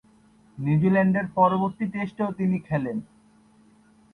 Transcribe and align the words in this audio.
নিউজিল্যান্ডের 0.57 1.27
পরবর্তী 1.35 1.85
টেস্টেও 1.93 2.29
তিনি 2.31 2.57
খেলেন। 2.59 2.97